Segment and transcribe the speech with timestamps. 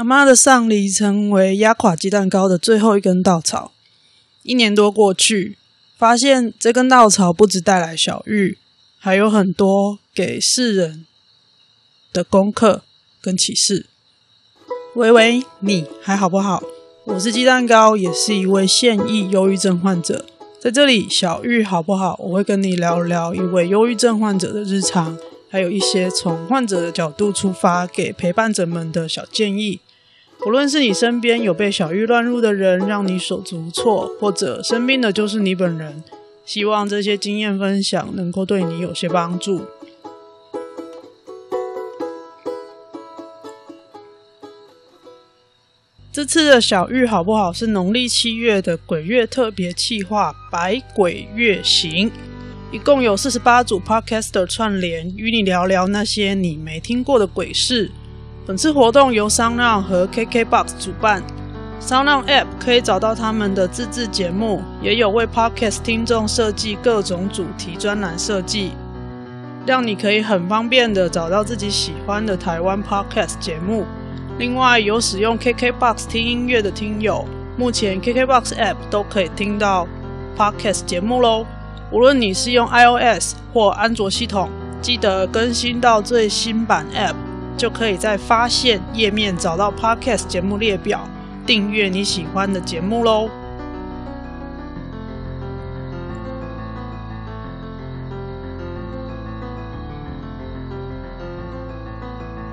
[0.00, 3.72] 阿妈的丧礼成为压垮鸡蛋糕的最后一根稻草。
[4.42, 5.58] 一年多过去，
[5.98, 8.56] 发现这根稻草不只带来小玉，
[8.98, 11.04] 还有很多给世人
[12.14, 12.80] 的功课
[13.20, 13.84] 跟启示。
[14.94, 16.62] 喂喂，你还好不好？
[17.04, 20.24] 我是鸡蛋糕，也是一位现役忧郁症患者。
[20.58, 22.16] 在这里，小玉好不好？
[22.20, 25.18] 我会跟你聊聊一位忧郁症患者的日常，
[25.50, 29.80] 还有一些从患者的角度出发给陪伴者们的小建议。
[30.46, 36.02] 无论是你身边有被小玉乱入的人，让你手足无措，或者生病的就是你本人，
[36.44, 39.62] 希望这些经验分享能够对你有些帮助。
[46.10, 47.52] 这次的小玉好不好？
[47.52, 52.10] 是农历七月的鬼月特别企划“百鬼月行”，
[52.72, 57.92] 一共有四十八组 Podcaster 串联，与你聊聊那些你没听过的鬼事。
[58.50, 61.22] 本次活动由 SoundOn 和 KKBOX 主办
[61.80, 68.72] ，SoundOn App 可以找到他们的自制节目，也有为 Podcast 听众设计各种主题专栏设计，
[69.64, 73.86] 让你可以很方便的找到自己喜欢的台湾 Podcast 节目。
[74.36, 77.24] 另外，有使用 KKBOX 听音乐的听友，
[77.56, 79.86] 目前 KKBOX App 都可以听到
[80.36, 81.46] Podcast 节目喽。
[81.92, 84.50] 无论你是用 iOS 或安卓系统，
[84.82, 87.29] 记得更新到最新版 App。
[87.56, 91.00] 就可以在发现页面找到 Podcast 节目列表，
[91.46, 93.28] 订阅你喜欢的节目喽。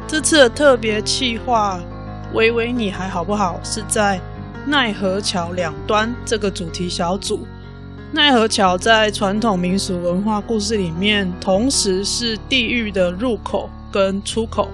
[0.08, 1.80] 这次的特别企划，
[2.34, 3.60] 喂喂，你还好不好？
[3.62, 4.20] 是在
[4.66, 7.46] 奈何桥两端这个主题小组。
[8.14, 14.70] 奈何桥在传统民俗文化故事里面，同时是地狱的入口跟出口。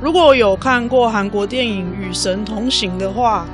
[0.00, 3.44] 如果有看过韩国电影《与神同行》的话，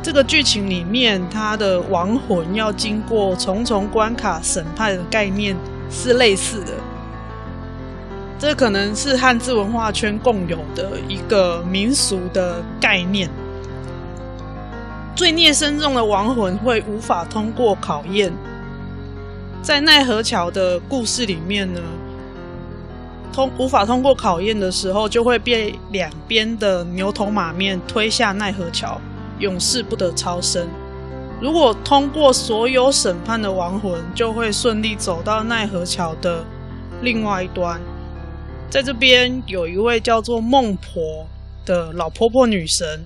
[0.00, 5.56] 这个剧情里面，他的亡魂要经过重重关卡审判的概念
[5.90, 6.72] 是类似的。
[8.38, 13.28] 这可能是汉字文化圈共有的一个民俗的概念。
[15.16, 18.32] 罪孽深重的亡魂会无法通过考验。
[19.60, 21.80] 在奈何桥的故事里面呢，
[23.32, 29.00] 通无法通过考验的时候，就会被两边的牛头马面推下奈何桥，
[29.38, 30.68] 永世不得超生。
[31.40, 36.44] 如果通过所有审判的亡魂，就会顺利走到奈何桥的
[37.00, 37.80] 另外一端。
[38.68, 41.26] 在这边有一位叫做孟婆
[41.64, 43.04] 的老婆婆女神，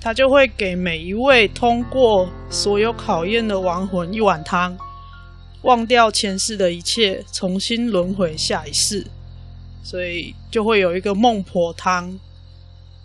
[0.00, 4.76] 她就会给每一位通过所有考验的亡魂一碗汤，
[5.62, 9.06] 忘掉前世的一切，重新轮回下一世。
[9.84, 12.18] 所以就会有一个孟婆汤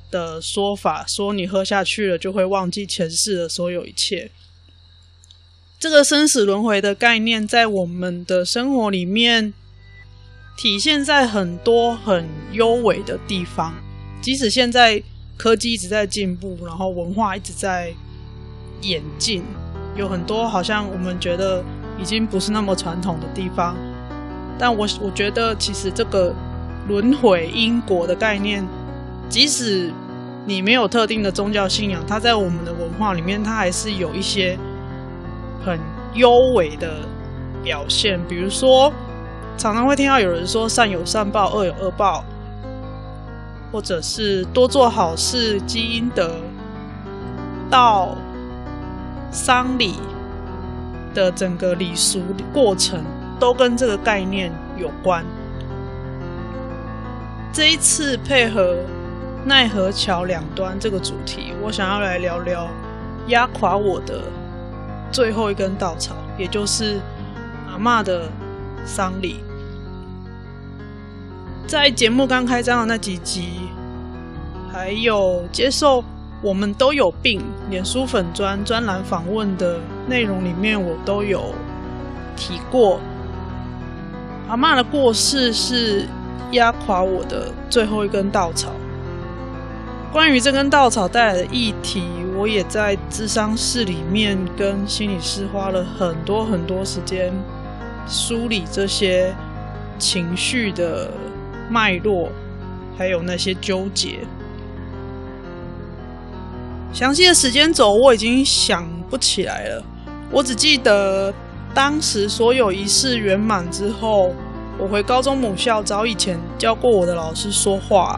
[0.10, 4.32] 的说法，说你喝下去了，就会忘记前世的所有一切。
[5.78, 9.54] 这个生死轮回的概念，在我们的生活里面
[10.58, 13.76] 体现在很多很幽微的地方。
[14.22, 15.04] 即使现在
[15.38, 17.94] 科技一直在进步，然后文化一直在
[18.82, 19.44] 演进，
[19.98, 21.64] 有很多好像我们觉得
[22.02, 23.78] 已经不是那么传统的地方，
[24.58, 26.34] 但我我觉得其实这个。
[26.90, 28.68] 轮回因果的概念，
[29.30, 29.94] 即使
[30.48, 34.58] 你没有特定的宗教信仰，它在我们的文化里面，它还是有一些
[35.64, 35.80] 很
[36.16, 36.90] 幽微的
[37.64, 38.20] 表现。
[38.28, 38.92] 比如说，
[39.56, 42.26] 常常会听到有人说“善有善报，恶有恶报”，
[43.72, 46.32] 或者是多做好事积阴德，
[47.70, 48.18] 到
[49.30, 49.94] 丧礼
[51.14, 52.20] 的整个礼俗
[52.52, 53.04] 过程，
[53.40, 55.24] 都跟这个概念有关。
[57.52, 58.78] 这一次配合
[59.44, 62.68] 奈何桥两端这个主题，我想要来聊聊
[63.28, 64.22] 压垮我的
[65.12, 67.02] 最后一根稻草，也就是
[67.68, 68.30] 阿嬷的
[68.86, 69.44] 丧礼。
[71.66, 73.50] 在节目刚开张的那几集，
[74.72, 76.04] 还有接受
[76.44, 81.54] 我们都有病脸书粉专专栏访问的内容里面，我都有
[82.38, 83.00] 提过
[84.48, 86.08] 阿嬷的过世是。
[86.52, 88.72] 压垮我的最后一根稻草。
[90.12, 92.04] 关于这根稻草带来的议题，
[92.36, 97.32] 我也在咨商室里面跟心理师花了很多很多时间
[98.08, 99.36] 梳理这些
[100.00, 101.12] 情绪的
[101.70, 102.30] 脉络，
[102.98, 104.20] 还有那些纠结。
[106.92, 109.84] 详细的时间轴我已经想不起来了，
[110.32, 111.32] 我只记得
[111.72, 114.34] 当时所有仪式圆满之后。
[114.80, 118.18] 我回高中母校找以前教过我的老师说话，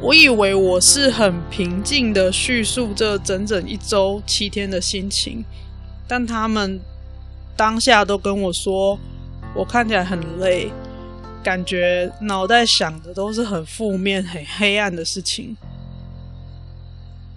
[0.00, 5.44] 我以为我是很平静的叙述这整整一周七天的心情，
[6.06, 6.80] 但他们
[7.56, 8.96] 当下都跟我说，
[9.56, 10.70] 我看起来很累，
[11.42, 15.56] 感觉脑袋想的都是很负面、很黑暗的事情。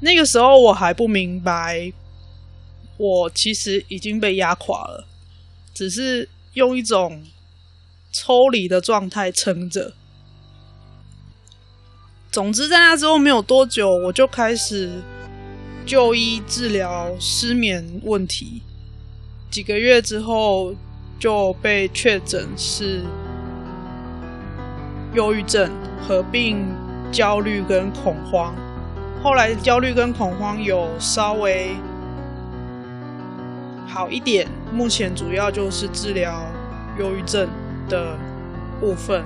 [0.02, 1.92] 那个时候我还不明白，
[2.98, 5.08] 我其实已经被压垮了，
[5.74, 7.24] 只是用一种
[8.12, 9.94] 抽离的状态撑着。
[12.32, 15.02] 总之，在那之后没有多久，我就开始
[15.86, 18.62] 就医治疗失眠问题。
[19.50, 20.76] 几个月之后，
[21.20, 23.02] 就被确诊是
[25.16, 25.72] 忧郁症，
[26.08, 26.64] 合并
[27.12, 28.54] 焦虑跟恐慌。
[29.24, 31.76] 后来，焦虑跟恐慌有稍微
[33.88, 36.46] 好一点，目前主要就是治疗
[37.00, 37.50] 忧郁症
[37.90, 38.16] 的
[38.80, 39.22] 部分。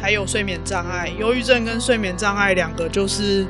[0.00, 3.44] 还有睡眠障碍，忧郁症跟睡眠障碍两个就是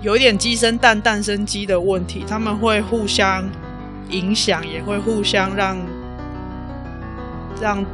[0.00, 3.44] 有点鸡生蛋，蛋生鸡的问题，他们会互相
[4.08, 5.76] 影响，也会互相让
[7.60, 7.84] 让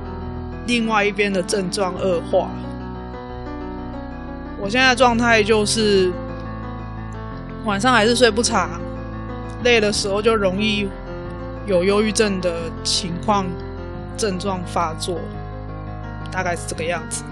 [0.68, 2.48] 另外一边的症状恶化。
[4.60, 6.12] 我现在状态就是
[7.64, 8.80] 晚上还是睡不长，
[9.64, 10.88] 累的时候就容易
[11.66, 13.44] 有忧郁症的情况
[14.18, 15.18] 症状发作。
[16.30, 17.24] 大概是这个样子。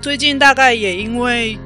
[0.00, 1.58] 最近大概也因为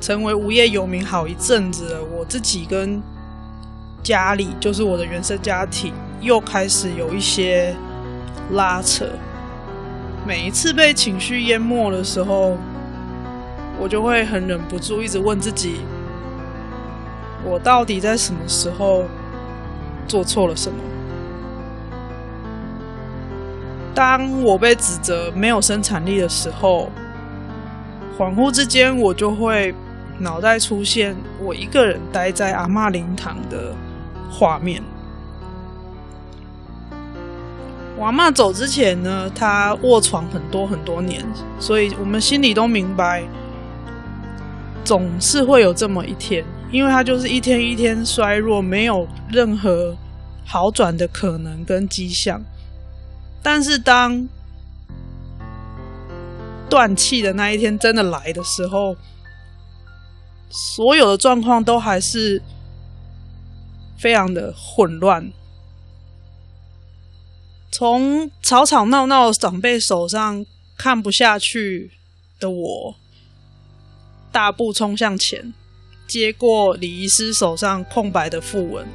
[0.00, 3.00] 成为无业游民好一阵子了，我自己跟
[4.02, 7.74] 家里，就是我的原生家庭，又开始有一些
[8.50, 9.06] 拉扯。
[10.26, 12.56] 每一次被情绪淹没的时候，
[13.78, 15.76] 我就会很忍不住一直问自己：
[17.44, 19.04] 我到底在什么时候
[20.08, 20.78] 做错了什么？
[23.94, 26.90] 当我被指责没有生产力的时候，
[28.18, 29.72] 恍惚之间，我就会
[30.18, 33.72] 脑袋出现我一个人待在阿嬷灵堂的
[34.28, 34.82] 画面。
[37.96, 41.24] 我阿嬷走之前呢，她卧床很多很多年，
[41.60, 43.22] 所以我们心里都明白，
[44.84, 49.96] 总是会有这么一天，因为她就是一天一天衰弱，没有任何
[50.44, 52.42] 好转的可能跟迹象。
[53.44, 54.26] 但是当
[56.70, 58.96] 断气的那一天真的来的时候，
[60.48, 62.40] 所有的状况都还是
[63.98, 65.30] 非常的混乱。
[67.70, 70.46] 从吵吵闹闹的长辈手上
[70.78, 71.90] 看不下去
[72.40, 72.94] 的我，
[74.32, 75.52] 大步冲向前，
[76.06, 78.86] 接过礼仪师手上空白的符文，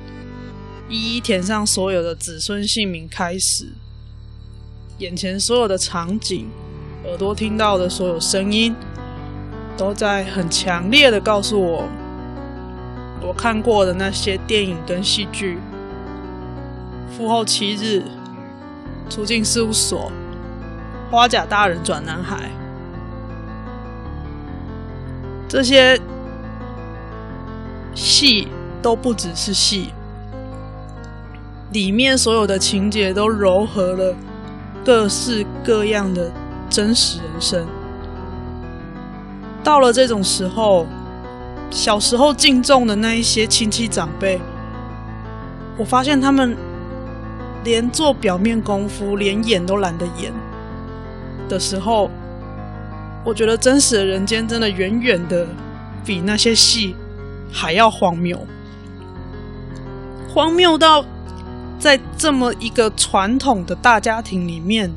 [0.89, 3.75] 一一填上所有的子孙姓名，开始。
[4.99, 6.49] 眼前所有的场景，
[7.05, 8.75] 耳朵听到的所有声音，
[9.77, 11.85] 都在很强烈的告诉我，
[13.21, 15.57] 我看过的那些电影跟戏剧，
[17.17, 18.03] 《父后七日》、
[19.13, 20.11] 《出境事务所》、
[21.11, 22.35] 《花甲大人转男孩》，
[25.47, 25.97] 这些
[27.95, 28.49] 戏
[28.81, 29.93] 都不只是戏，
[31.71, 34.13] 里面所有的情节都糅合了。
[34.85, 36.31] 各式各样的
[36.69, 37.67] 真实人生，
[39.63, 40.85] 到了这种时候，
[41.69, 44.39] 小时候敬重的那一些亲戚长辈，
[45.77, 46.57] 我发现他们
[47.63, 50.33] 连做表面功夫，连演都懒得演
[51.47, 52.09] 的时候，
[53.23, 55.45] 我觉得真实的人间真的远远的
[56.03, 56.95] 比那些戏
[57.51, 58.39] 还要荒谬，
[60.33, 61.05] 荒谬到。
[61.79, 64.93] 在这么一个传统的大家庭里面，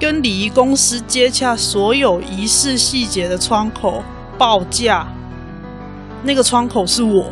[0.00, 4.02] 跟礼仪公司接洽所有仪式细节的窗口
[4.38, 5.06] 报价，
[6.24, 7.30] 那个窗口是我，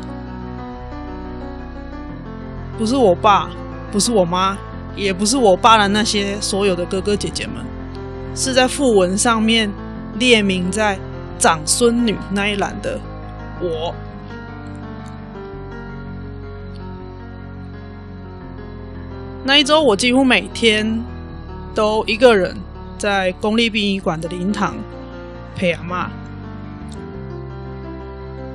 [2.76, 3.48] 不是我爸，
[3.90, 4.58] 不是我妈，
[4.94, 7.64] 也不是我爸的那些所有的哥哥姐姐们，
[8.34, 9.72] 是在訃文上面
[10.18, 10.98] 列明在
[11.38, 13.00] 长孙女那一栏的
[13.62, 13.94] 我。
[19.48, 21.02] 那一周，我几乎每天
[21.74, 22.54] 都一个人
[22.98, 24.76] 在公立殡仪馆的灵堂
[25.56, 26.06] 陪阿嬷。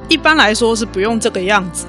[0.07, 1.87] 一般来说是不用这个样子，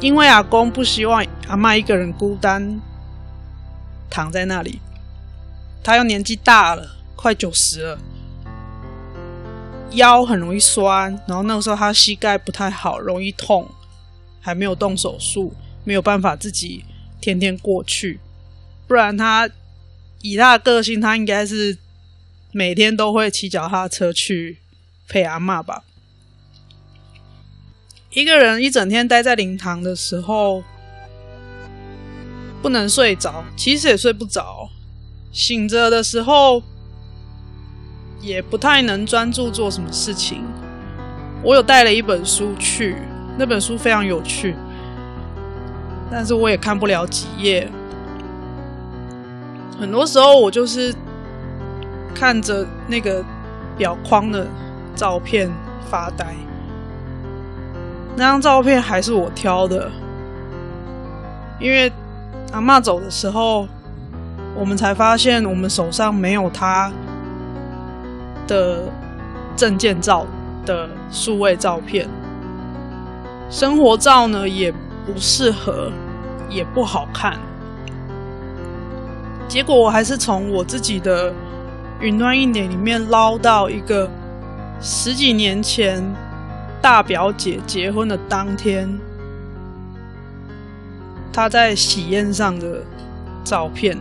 [0.00, 2.80] 因为阿公不希望阿嬷一个人孤单
[4.08, 4.80] 躺在那里。
[5.84, 7.98] 他又年纪大了，快九十了，
[9.90, 13.68] 腰很容易酸，然后那个时候他膝盖不太好，容易痛。
[14.40, 15.54] 还没有动手术，
[15.84, 16.84] 没有办法自己
[17.20, 18.18] 天天过去。
[18.86, 19.48] 不然他
[20.22, 21.78] 以他的个性，他应该是
[22.52, 24.58] 每天都会骑脚踏车去
[25.06, 25.84] 陪阿嬷吧。
[28.12, 30.64] 一个人一整天待在灵堂的时候，
[32.60, 34.68] 不能睡着，其实也睡不着。
[35.32, 36.60] 醒着的时候，
[38.20, 40.42] 也不太能专注做什么事情。
[41.44, 42.96] 我有带了一本书去，
[43.40, 44.54] 那本书非常有趣，
[46.10, 47.66] 但是我也看不了几页。
[49.80, 50.94] 很多时候，我就是
[52.14, 53.24] 看着那个
[53.78, 54.46] 表框的
[54.94, 55.50] 照片
[55.90, 56.26] 发呆。
[58.14, 59.90] 那张照片还是我挑的，
[61.58, 61.90] 因为
[62.52, 63.66] 阿嬷走的时候，
[64.54, 66.92] 我们才发现我们手上没有她
[68.46, 68.82] 的
[69.56, 70.26] 证件照
[70.66, 72.06] 的数位照片，
[73.50, 74.72] 生活照呢也
[75.04, 75.90] 不适合，
[76.48, 77.36] 也不好看。
[79.48, 81.34] 结果我还是从我自己的
[82.00, 84.08] 云端硬碟里面捞到一个
[84.80, 86.00] 十几年前
[86.80, 88.88] 大表姐结婚的当天，
[91.32, 92.84] 她在喜宴上的
[93.42, 93.98] 照片。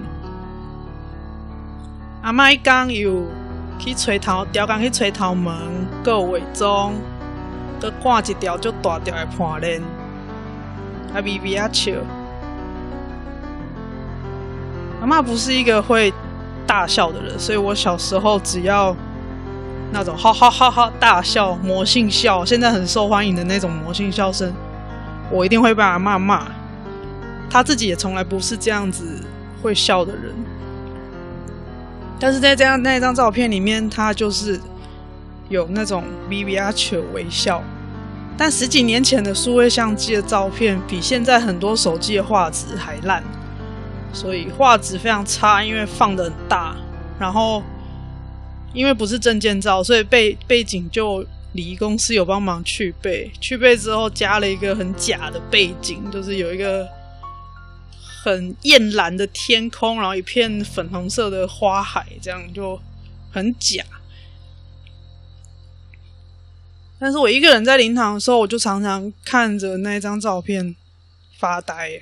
[2.21, 3.25] 阿麦刚有。
[3.81, 5.53] 去吹头，吊工去吹头毛，
[6.03, 6.91] 搁有伪装，
[7.79, 9.81] 搁挂一条足大条的盘链，
[11.13, 11.93] 还微微啊笑。
[15.01, 16.13] 阿嬷不是一个会
[16.67, 18.95] 大笑的人，所以我小时候只要
[19.91, 24.53] 那种哈哈哈哈大笑、魔性笑，现在很受欢迎的那种魔性笑声，
[25.31, 26.47] 我一定会被阿嬷骂。
[27.49, 29.23] 她自己也从来不是这样子
[29.63, 30.33] 会笑的人。
[32.19, 34.59] 但是在这样那一张照片里面，他就是
[35.49, 37.61] 有那种微微啊笑微笑。
[38.37, 43.21] 但十几年前的数位相机的照片，比现在很多手机的画质还烂，
[44.13, 46.75] 所以画质非常差，因为放的很大。
[47.19, 47.61] 然后
[48.73, 56.87] 因为不是证件照，所以背背景就礼仪公司有帮忙去背，去背之后加了一个很假的背景，就是有一个。
[58.21, 62.77] 很艳蓝的天空，然后一片粉红色的花海，这样就
[63.31, 63.81] 很假。
[66.99, 70.75] 但是我一个人在灵堂的时候，我就常常看着那张照片
[71.37, 72.01] 发呆。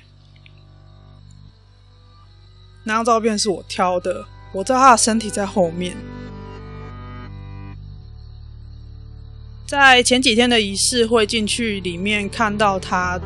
[2.82, 5.96] 那张照片是我挑的，我知道他的身体在后面。
[9.66, 13.20] 在前几天的仪式会进去里面看到他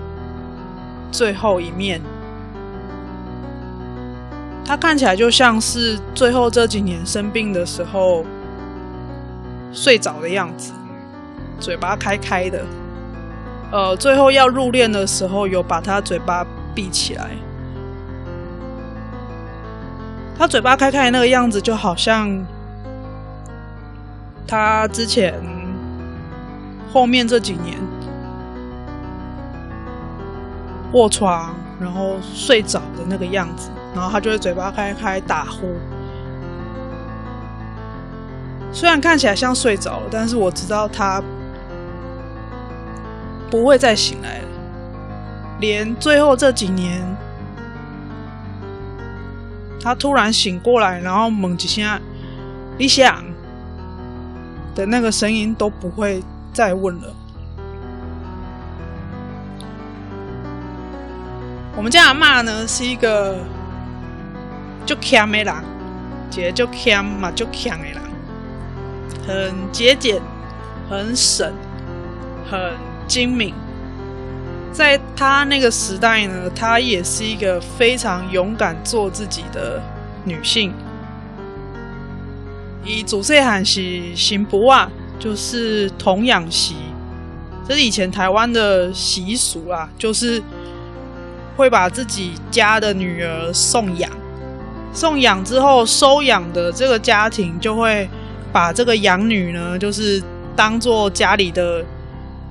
[1.11, 2.03] 最后一面。
[4.65, 8.25] 他看起来就像是最后这几年生病的时候
[9.73, 10.73] 睡着的样子，
[11.63, 12.63] 嘴巴开开的。
[13.71, 17.31] 呃，最后要入殓的时候，有把他嘴巴闭起来。
[20.37, 22.45] 他嘴巴开开那个样子，就好像
[24.47, 25.33] 他之前
[26.93, 27.79] 后面这几年
[30.93, 33.71] 卧床然后睡着的那个样子。
[33.95, 35.69] 然后他就会嘴巴开开打呼，
[38.73, 41.23] 虽然看起来像睡着了，但是我知道他
[43.53, 44.45] 不会再醒来了。
[45.61, 47.01] 连最后这几年，
[49.79, 52.01] 他突然醒过来，然后猛几下
[52.79, 53.23] 你想
[54.75, 57.15] 的那个声音都不会再问了。
[61.77, 63.37] 我们家阿嬷呢是一个。
[64.85, 65.55] 就强的人，
[66.29, 67.97] 姐就强嘛，就强的人，
[69.25, 70.21] 很节俭，
[70.91, 71.53] 很省，
[72.51, 72.59] 很
[73.07, 73.55] 精明。
[74.73, 79.83] 在她那个时代呢，她也是一个非常勇敢做自己的
[80.25, 80.73] 女性。
[82.85, 86.75] 以主岁喊是新妇啊，就是童养媳，
[87.69, 90.43] 这是以前台湾的习俗啊，就是
[91.57, 94.11] 会把自己家的女儿送养。
[94.93, 98.09] 送养之后，收养的这个家庭就会
[98.53, 100.21] 把这个养女呢，就是
[100.57, 101.85] 当做家里的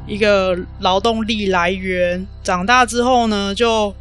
[0.08, 2.25] 一个劳动力来源。
[2.43, 3.96] 长大之后呢，就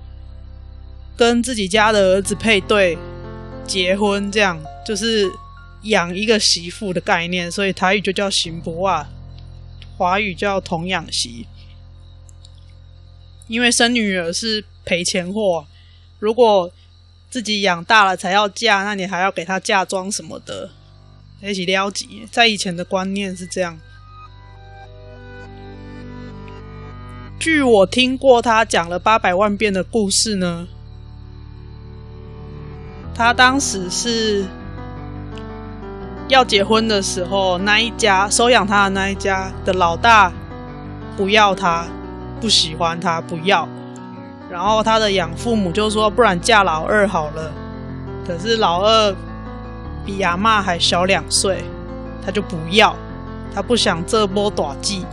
[1.16, 2.99] 跟自己家的儿子配对
[3.66, 5.30] 结婚，这样就是
[5.83, 7.50] 养一个媳妇的概念。
[7.50, 9.09] 所以台语就叫媳妇啊，
[9.97, 11.47] 华语叫童养媳。
[13.47, 15.66] 因为生女儿是赔钱货，
[16.19, 16.71] 如果
[17.28, 20.71] 自己养大了才要嫁，那你还要给她嫁妆什么的，
[21.42, 22.07] 一起了解。
[22.30, 23.78] 在以前的观念是这样。
[27.40, 30.68] 据我听过他讲了八百万遍的故事呢，
[33.14, 34.44] 他当时是
[36.28, 40.30] 要结婚的时候，那一家收养他的那一家的老大
[41.16, 41.87] 不要他，
[42.42, 43.66] 不喜欢他，不要。
[44.50, 47.50] 然后他的养父母就说：“不然嫁老二好了。”
[48.26, 49.16] 可是老二
[50.04, 51.64] 比阿嬷还小两岁，
[52.23, 52.94] 他就不要，
[53.54, 55.06] 他不想这波大忌。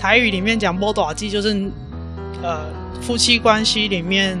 [0.00, 1.70] 台语里面讲波大忌就是，
[2.42, 2.60] 呃，
[3.02, 4.38] 夫妻关系里面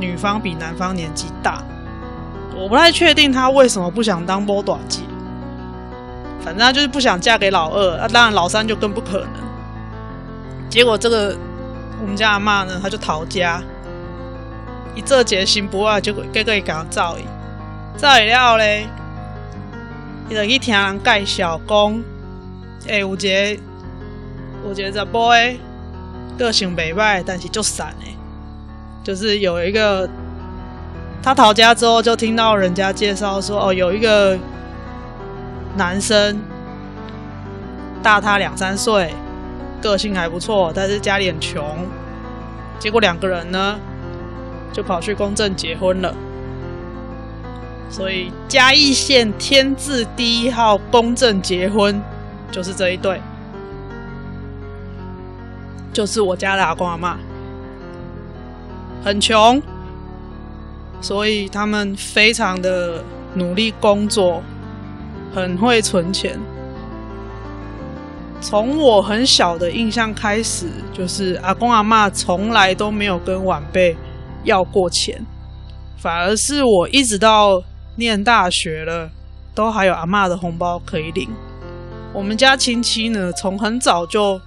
[0.00, 1.62] 女方比男方年纪大。
[2.56, 5.02] 我不太确定他为什么不想当波大忌，
[6.40, 7.98] 反正他就是不想嫁给老二。
[7.98, 9.30] 啊，当然老三就更不可能。
[10.70, 11.36] 结果这个。
[12.00, 13.60] 我们家阿嬷呢，她就逃家，
[14.94, 17.24] 一这决心不啊，就给个伊搞造伊，
[17.98, 18.86] 造伊了后咧，
[20.30, 21.76] 伊就去听人介绍讲，
[22.86, 23.62] 诶、欸，有一个，
[24.66, 25.58] 有一个查甫诶，
[26.38, 28.14] 个性袂歹，但是就散诶，
[29.04, 30.08] 就是有一个，
[31.22, 34.38] 他逃家之后就听到人家介绍说，哦，有一个
[35.76, 36.40] 男生
[38.02, 39.12] 大他两三岁。
[39.80, 41.86] 个性还不错，但是家里很穷。
[42.80, 43.78] 结果两个人呢，
[44.72, 46.12] 就跑去公证结婚了。
[47.88, 52.02] 所以嘉义县天字第一号公证结婚
[52.50, 53.20] 就是这一对，
[55.98, 57.18] 就是我家的阿公阿妈，
[59.04, 59.60] 很穷，
[61.00, 63.02] 所以他们非常的
[63.34, 64.40] 努力工作，
[65.34, 66.38] 很会存钱。
[68.40, 73.96] 从我很小的印象开始，就是阿公阿妈从来都没有跟晚辈
[74.44, 75.20] 要过钱，
[75.96, 77.60] 反而是我一直到
[77.96, 79.10] 念大学了，
[79.52, 81.28] 都还有阿嬷的红包可以领。
[82.12, 84.40] 我们家亲戚呢，从很早就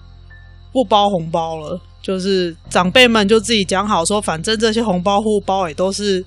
[0.71, 6.25] 不包红包了，就是长辈们就自己讲好说，反正这些红包互包也都是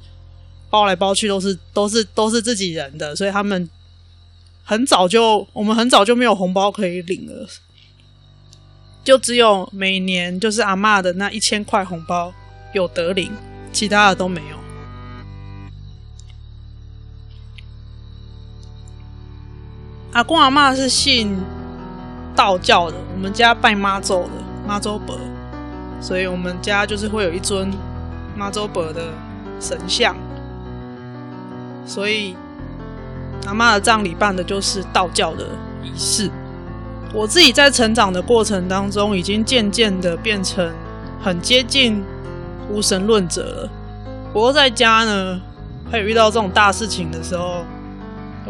[0.70, 3.68] 包来包去，都是都是都是自己人的，所以他们。
[4.66, 7.46] 很早就，我们很早就没有红包可以领了，
[9.04, 12.32] 就只有每年就是阿嬷的那一千块红包
[12.72, 13.30] 有得领，
[13.74, 14.56] 其他的都没有。
[20.12, 21.36] 阿公阿嬷是信
[22.34, 24.30] 道教的，我们家拜妈祖的，
[24.66, 25.16] 妈祖婆，
[26.00, 27.70] 所以我们家就是会有一尊
[28.36, 29.02] 妈祖婆的
[29.60, 30.16] 神像，
[31.84, 32.36] 所以。
[33.46, 35.44] 阿妈的葬礼办的就是道教的
[35.82, 36.30] 仪式。
[37.12, 40.72] 我自己在成长的过程当中，已经渐渐的变成
[41.20, 42.02] 很接近
[42.70, 43.70] 无神论者了。
[44.32, 45.38] 不过在家呢，
[45.90, 47.66] 还有遇到这种大事情的时候，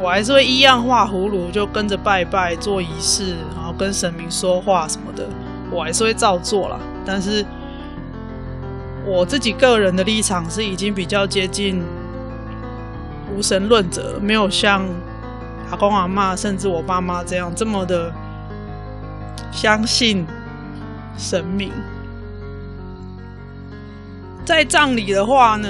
[0.01, 3.35] 我还是会一样画葫芦，就跟着拜拜做仪式，
[3.78, 5.26] 跟神明说话什么的，
[5.70, 6.78] 我还是会照做啦。
[7.04, 7.44] 但是
[9.06, 11.82] 我自己个人的立场是已经比较接近。
[13.37, 14.87] 无神论者没有像
[15.68, 18.12] 阿公阿嬷，甚至我爸妈这样这么的
[19.50, 20.24] 相信
[21.18, 21.72] 神明。
[24.44, 25.68] 在葬礼的话呢，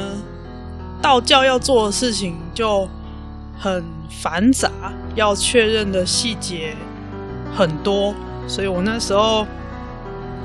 [1.01, 2.87] 道教要做的事情就
[3.59, 4.71] 很繁杂，
[5.15, 6.77] 要确认的细节
[7.55, 8.15] 很多，
[8.47, 9.47] 所以我那时候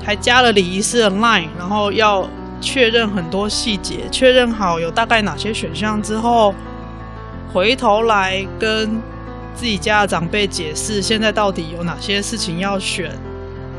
[0.04, 2.28] 还加了礼仪师的 line，然后要
[2.60, 6.54] 确认很多细节，确认好有大概哪些选项之后。
[7.52, 9.02] 回头来跟
[9.56, 13.10] 自己家的长辈解释，现在到底有哪些事情要选，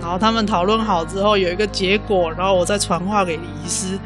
[0.02, 3.98] 然后他们讨论好之后有一个结果，然后我再传话给礼仪师。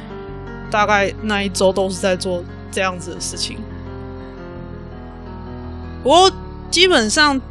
[0.70, 3.58] 大概那一周都是在做这样子的事情。
[6.04, 6.32] 不过
[6.70, 7.42] 基本上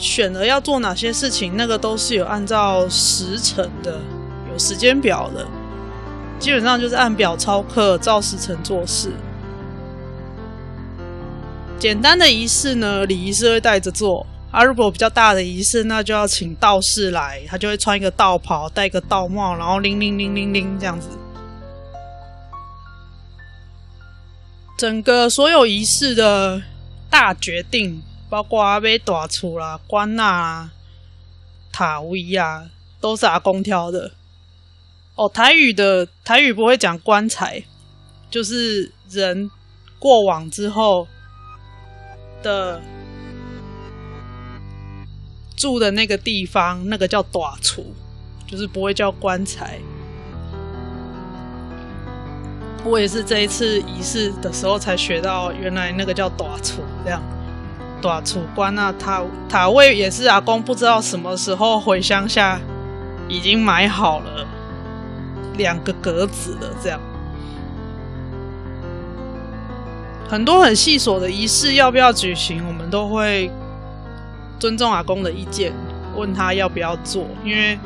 [0.00, 4.00] 选了要做哪些事情，那个都是有按照时辰的，
[4.50, 5.46] 有时间表的。
[6.38, 9.12] 基本上就是按表操课，照时辰做事。
[11.78, 21.08] 简单的仪式呢，礼仪师会带着做；啊、如果比较大的仪式，那就要请道士来，他就会穿一个道袍，戴个道帽，然后铃铃铃铃铃这样子。
[24.78, 26.62] 整个所有仪式的
[27.10, 30.72] 大决定，包括阿妹大厝啦、棺纳啊、
[31.70, 34.12] 塔位啊，都是阿公挑的。
[35.16, 37.64] 哦，台语的台语不会讲棺材，
[38.30, 39.50] 就是人
[39.98, 41.06] 过往之后。
[42.42, 42.80] 的
[45.58, 47.94] 住的那个地方，那个叫大厨，
[48.46, 49.78] 就是不会叫棺材。
[52.82, 57.22] 我也是这一次仪式的时候才学到，原来那个叫大厨，这样
[58.00, 62.60] 大厝棺啊，塔塔位也是阿公不知道什么时候回乡下
[63.28, 64.46] 已经买好了
[65.56, 66.98] 两个格子的这样。
[70.28, 73.50] 很多很细琐的仪式要不要举行，我们都会
[74.60, 75.72] 尊重阿公的意见，
[76.16, 77.26] 问他要不要做。
[77.44, 77.76] 因为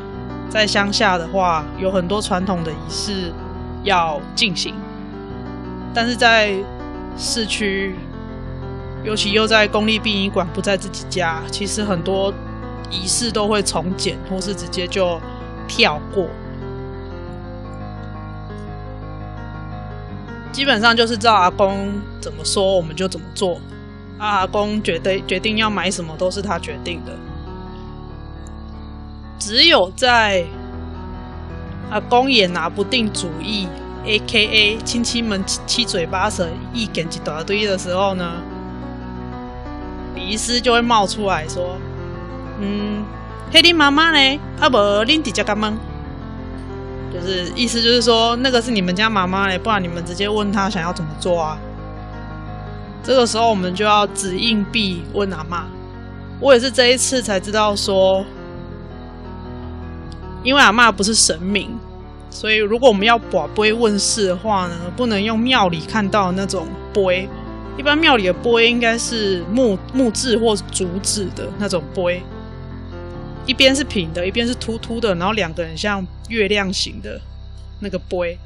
[0.50, 3.32] 在乡下的话，有很多传统的仪式
[3.82, 4.74] 要进行，
[5.94, 6.54] 但是在
[7.16, 7.96] 市区，
[9.04, 12.32] 尤其又在公立殡仪馆，不在自己家，其实很多
[12.90, 15.20] 仪式都会从简，或是直接就
[15.68, 16.26] 跳过。
[20.50, 23.60] 基本上就是照阿公怎么说，我们就怎么做。
[24.18, 27.12] 阿公决定决定要买什么，都是他决定的。
[29.38, 30.44] 只有在
[31.90, 33.68] 阿公也拿不定主意
[34.06, 34.78] ，A.K.A.
[34.84, 38.40] 亲戚们七嘴八舌，意见一大堆的时候呢，
[40.24, 41.76] 礼仪师就会冒出来说
[42.58, 43.04] ：“嗯，
[43.52, 44.40] 黑，你妈妈呢？
[44.58, 45.76] 啊不，恁直接干问。”
[47.12, 51.58] 就是意思就是说，那个是你们家妈妈嘞，不然你们直接问她想要怎么做啊。
[53.02, 55.66] 这个时候我们就要掷硬币问阿妈。
[56.40, 58.24] 我也是这一次才知道说，
[60.42, 61.78] 因为阿妈不是神明，
[62.30, 67.28] 所以如果我们要跋杯问事的话呢，不能用庙里看到的那种杯。
[67.76, 72.22] 一般庙里的杯应该是木木质或竹子的那种杯。
[73.46, 77.20] 一边是平的，一边是凸凸的，然后两个人像月亮形的
[77.80, 78.38] 那个杯，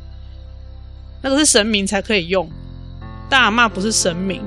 [1.22, 2.50] 那个是神明才可以用。
[3.30, 4.42] 大阿嬷不是神明，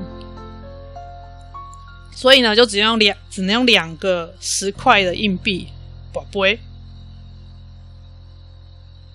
[2.14, 5.68] 所以呢，就只能用两，只能用两个十块的硬币
[6.12, 6.58] 博杯。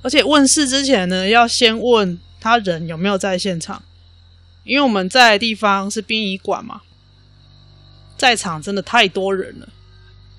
[0.01, 3.83] 而且问事之前呢，要先问他人有没有在现场，
[4.67, 6.81] 因为我们在的地方是殡仪馆嘛，
[8.17, 9.69] 在场真的太多人了。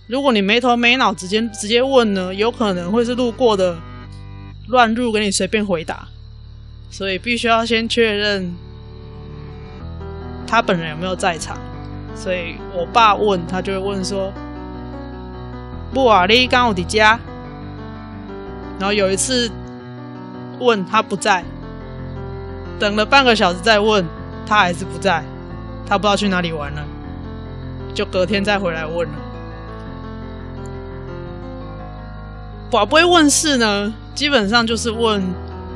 [0.06, 3.78] 如果你没头没脑直接直接问呢，有可能会是路过的
[4.68, 6.06] 乱入给你随便回答，
[6.90, 8.54] 所以必须要先确认
[10.46, 11.58] 他本人有没有在场。
[12.14, 14.32] 所以我爸问他就会问说
[15.94, 17.18] ：“不啊，你刚好在家？”
[18.78, 19.50] 然后有一次
[20.58, 21.44] 问他不在，
[22.78, 24.04] 等了半个小时再问
[24.48, 25.22] 他还是不在，
[25.86, 26.82] 他不知道去哪里玩了，
[27.92, 29.14] 就隔天再回来问了。
[32.70, 35.22] 宝贝问事呢，基本上就是问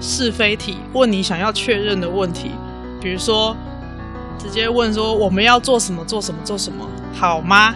[0.00, 2.50] 是非题，问你想要确认的问题。
[3.00, 3.54] 比如说，
[4.38, 7.74] 直接问说我们要做什么，做什么，做什么，好吗？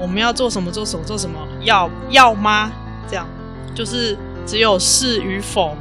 [0.00, 2.72] 我们要做什么，做什么，做什么，要要吗？
[3.08, 3.26] 这样
[3.74, 5.76] 就是只有是与否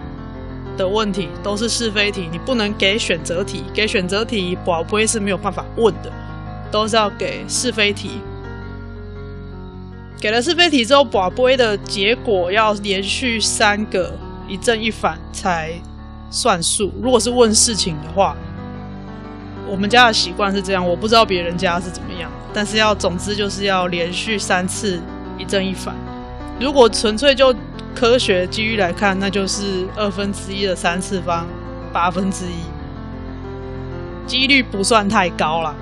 [0.80, 2.30] 的问题，都是是非题。
[2.32, 6.12] 你不能给选择题，给选择题，跋杯是没有办法问的，
[6.72, 8.22] 都是要给是非题。
[10.20, 14.12] 给了是非题之后，跋杯的结果要连续三个
[14.48, 15.74] 一正一反才
[16.30, 16.92] 算数。
[17.02, 18.36] 如果是问事情的话，
[19.68, 22.32] 我们家的习惯是这样，我不知道别人家是怎么样。
[22.54, 25.00] 但是要，总之就是要连续三次
[25.38, 25.94] 一正一反。
[26.60, 27.54] 如果纯粹就
[27.95, 31.45] 科学机率来看，那就是二分之一的三次方
[31.91, 32.63] 八分之一，
[34.25, 35.75] 几率不算太高啦，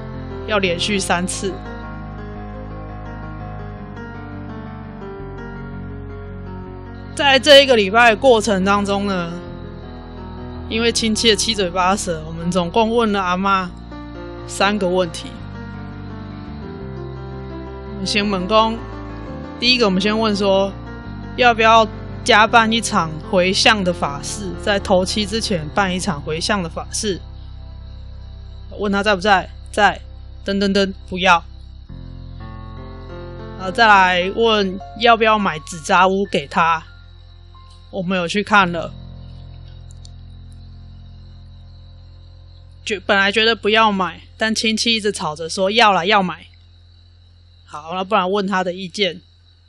[0.48, 1.54] 要连续三次。
[7.14, 9.32] 在这一个礼拜的过程当中呢，
[10.70, 13.68] 因为亲戚的七嘴八舌，我们总共问了阿嬷
[14.48, 15.30] 三个问题。
[17.94, 18.76] 我们先问讲，
[19.60, 20.72] 第一个我们先问说，
[21.38, 21.88] 要不要
[22.24, 27.22] 加办一场回向的法事，在头七之前办一场回向的法事？
[28.80, 29.50] 问他在不在？
[29.72, 30.02] 在。
[30.44, 31.44] 噔噔噔，不要。
[33.60, 36.84] 啊再来问要不要买纸扎屋给他？
[37.92, 38.94] 我们有去看了，
[42.86, 46.48] 觉本来觉得不要买，但亲戚一直吵着说要了要买。
[47.66, 49.22] 好，那不然问他的意见。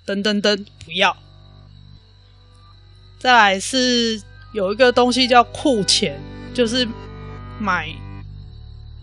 [0.07, 1.17] 噔噔噔，不要。
[3.19, 4.21] 再来是
[4.53, 6.19] 有一个东西叫库钱，
[6.55, 6.87] 就是
[7.59, 7.89] 买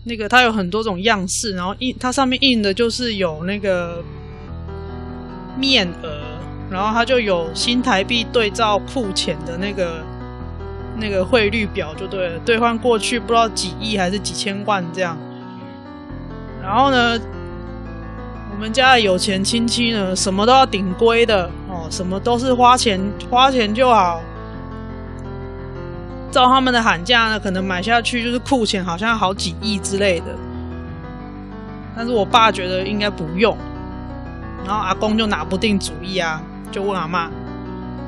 [0.04, 4.02] 那个它有很多种样式，然后印它上面印的就是有那个
[5.58, 6.26] 面额。
[6.68, 10.02] 然后它就有新台币对照库钱的那个
[10.96, 15.16] 那个汇率表，就对了，兑换过去不知道几亿还是几千万这样。
[16.60, 17.16] 然后呢，
[18.50, 21.48] 我们家的有钱亲戚呢，什么都要顶规的，
[21.90, 24.20] 什么都是花钱花钱就好。
[26.30, 30.26] 照他们的喊价呢，可能买下去就是库钱，好像好几亿之类的。
[31.96, 33.56] 但是我爸觉得应该不用，
[34.64, 36.42] 然后阿公就拿不定主意啊。
[36.70, 37.30] 就问阿妈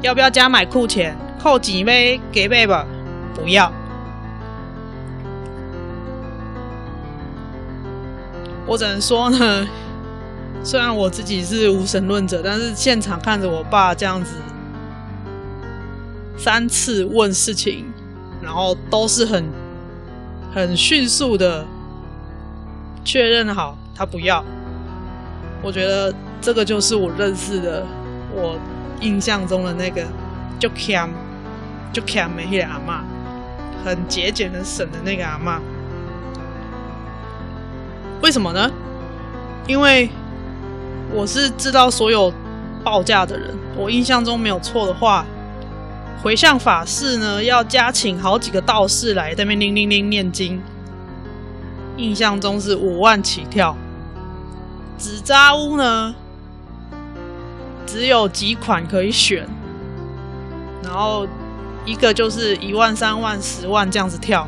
[0.02, 2.84] 要不要加买库钱，扣几杯给呗吧？
[3.34, 3.72] 不要。
[8.66, 9.66] 我只能说呢，
[10.62, 14.35] 虽然我自己是无神论者，但是现场看着我爸这样子
[16.37, 17.87] 三次问事情，
[18.42, 19.44] 然后都是很
[20.55, 21.64] 很迅速的
[23.05, 24.44] 确认好他不要，
[25.62, 27.87] 我觉得这个就是我认识的
[28.35, 28.59] 我
[29.01, 30.05] 印象中的那个
[30.59, 31.09] 就 cam
[31.92, 33.01] 就 cam 没那个阿嬷，
[33.85, 35.61] 很节俭很省的那个阿嬷。
[38.21, 38.71] 为什么呢？
[39.66, 40.11] 因为
[41.12, 42.33] 我是知道所有
[42.85, 45.25] 报价的人，我印象中没有错的话，
[46.23, 50.61] 回向法事呢要加请好几个道士来在那边铃铃铃念经，
[51.97, 53.75] 印象中是五万起跳。
[54.99, 56.14] 纸扎屋呢
[57.87, 59.49] 只有几款可以选，
[60.83, 61.27] 然后
[61.87, 64.47] 一个就是一万、三万、十万这样子跳。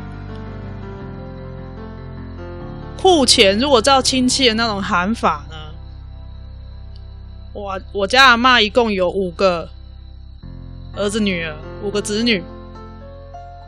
[3.01, 5.43] 库钱如果照亲戚的那种喊法？
[7.53, 9.69] 我我家阿嬷一共有五个
[10.95, 12.43] 儿子女儿，五个子女，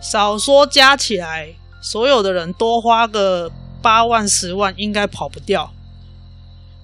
[0.02, 5.74] 少说加起来，所有的人多花个八万十万，应该跑不掉。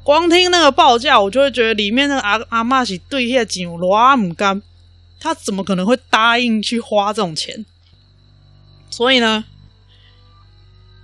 [0.04, 4.62] 光听那个报价，我就会觉得里面那个阿阿嬷是对下钱偌唔甘，
[5.20, 7.66] 他怎么可能会答应去花这种钱？
[8.90, 9.46] 所以呢？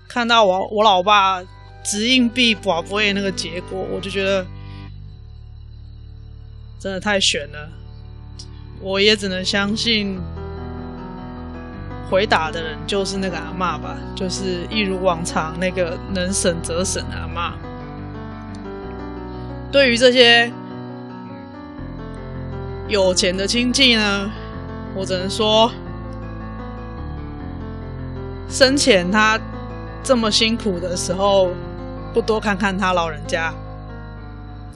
[0.07, 1.43] 看到我我老爸
[1.83, 4.45] 掷硬币博杯那个结果，我就觉得
[6.85, 7.67] 真的太悬了。
[8.79, 10.21] 我也只能相信
[12.07, 17.53] 回答的人就是那个阿嬷吧，就是一如往常那个能省则省的阿嬷。
[19.71, 20.51] 对于这些
[22.87, 24.29] 有钱的亲戚呢，
[24.93, 25.71] 我只能说
[28.47, 29.39] 生前他。
[30.03, 31.49] 这么辛苦的时候，
[32.13, 33.51] 不多看看他老人家，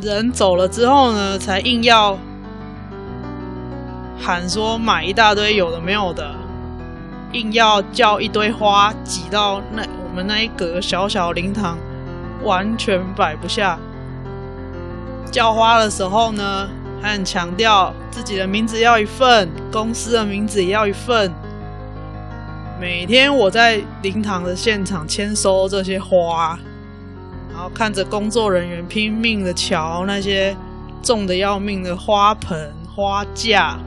[0.01, 2.17] 人走了之后呢，才硬要
[4.17, 6.33] 喊说买一大堆有的没有的，
[7.33, 11.77] 硬要叫一堆花挤到那我们那一格小小灵堂，
[12.43, 13.77] 完全摆不下。
[15.29, 16.69] 叫花的时候呢，
[17.01, 21.29] 还很强调自己的名字要一份，公司的名字也要一份。
[22.79, 26.57] 每天我在灵堂的现场签收这些花，
[27.60, 30.56] 然后看着工作人员拼命的瞧那些
[31.04, 33.78] 重的要命的花盆、花架。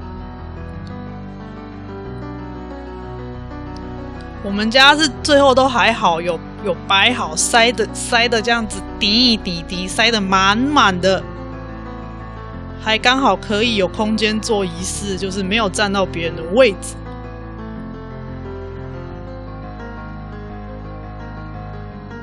[4.45, 11.25] 我们家是最后都还好，有有摆好，塞的塞的这样子，滴一滴滴，塞的满满的，
[12.79, 16.95] 还刚好可以有空间做仪式，就是没有占到别人的位置。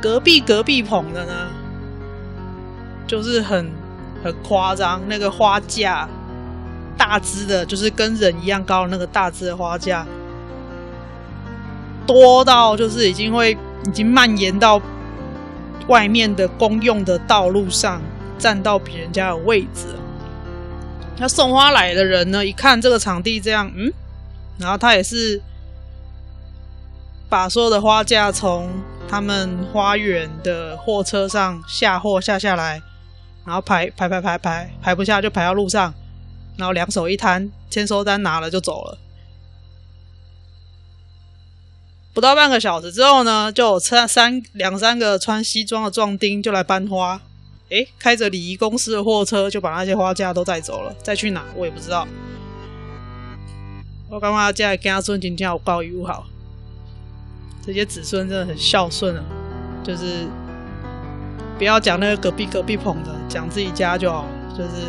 [0.01, 1.47] 隔壁隔壁棚的呢，
[3.05, 3.69] 就是很
[4.23, 6.07] 很夸张，那个花架
[6.97, 10.05] 大只的，就是跟人一样高的那个大只的花架，
[12.07, 14.81] 多到就是已经会已经蔓延到
[15.89, 18.01] 外面的公用的道路上，
[18.37, 19.87] 占到别人家的位置。
[21.17, 23.91] 那送花来的人呢，一看这个场地这样，嗯，
[24.57, 25.41] 然后他也是
[27.27, 28.69] 把所有的花架从。
[29.09, 32.79] 他们花园的货车上下货下下来，
[33.43, 35.91] 然后排排排排排排不下就排到路上，
[36.57, 38.99] 然后两手一摊，签收单拿了就走了。
[42.13, 47.19] 不到半个小时之后呢，就有三三两三个穿西装的壮丁就来搬花，
[47.69, 52.07] 诶，开着礼仪公司的货车就把那些花架都带走了，再去哪我也不知道。
[54.07, 56.27] 我刚刚家里跟他说今天我报友好。
[57.69, 59.23] 这些子孙真的很孝顺啊，
[59.83, 60.25] 就是
[61.59, 64.25] 不要讲那个隔壁隔壁捧的，讲自己家就好。
[64.57, 64.87] 就是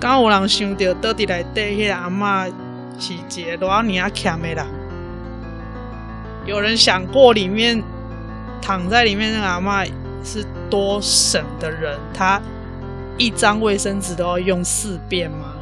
[0.00, 2.50] 刚有人想到到底来带那个阿嬷
[2.98, 4.66] 是一个多少年欠的啦？
[6.46, 7.82] 有人想过里面
[8.62, 9.86] 躺在里面那个阿嬷
[10.24, 12.40] 是多省的人，他
[13.18, 15.53] 一张卫生纸都要用四遍吗？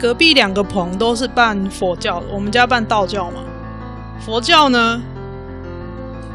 [0.00, 3.42] 隔壁两个棚都是办佛教，我们家办道教嘛。
[4.18, 5.02] 佛教呢，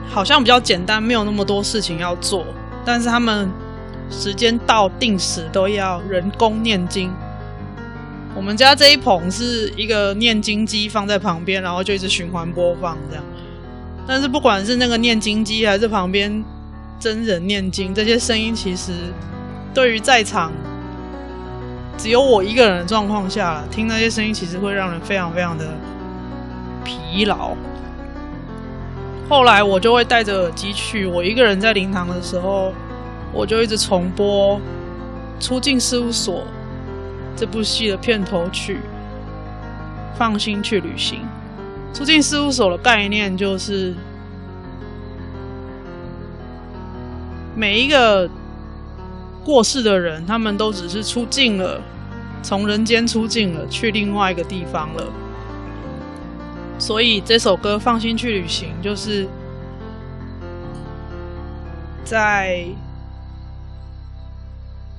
[0.07, 2.45] 好像比较简单，没有那么多事情要做。
[2.85, 3.49] 但是他们
[4.11, 7.11] 时间到定时都要人工念经。
[8.35, 13.23] 我们家这一棚是一个念经机放在旁边，然后就一直循环播放这样。
[14.07, 16.43] 但是不管是那个念经机，还是旁边
[16.99, 18.91] 真人念经，这些声音其实
[19.73, 20.51] 对于在场。
[21.97, 25.65] 只有我一个人的状况下，听那些声音其实会让人非常非常的
[26.83, 27.55] 疲劳。
[29.27, 32.73] 后来我就会戴着耳机去，我一个人在灵堂的时候，
[33.33, 34.59] 我就一直重播
[35.43, 36.41] 《出境事务所》
[37.35, 38.79] 这部戏的片头曲，
[40.15, 41.21] 放心去旅行。
[41.91, 43.95] 出境事务所的概念就是，
[47.55, 48.29] 每一个
[49.45, 51.79] 过世的人，他们都只是出境了，
[52.41, 55.07] 从人间出境了，去另外一个地方了。
[56.79, 59.27] 所以这首歌《放心去旅行》就是
[62.03, 62.65] 在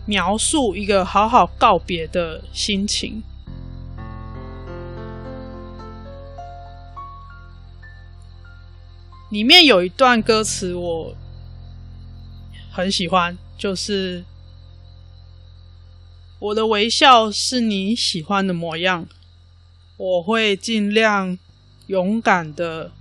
[0.07, 3.23] 描述一个好好告别的心情。
[9.31, 11.13] 里面有一段歌词我
[12.71, 14.25] 很喜欢，就是
[16.39, 19.07] “我的微笑是你喜欢的模样，
[19.97, 21.39] 我会尽量
[21.87, 22.93] 勇敢的，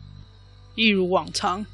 [0.75, 1.65] 一如往常。”